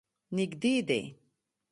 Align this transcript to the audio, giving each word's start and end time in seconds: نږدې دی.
نږدې 0.35 0.75
دی. 0.87 1.01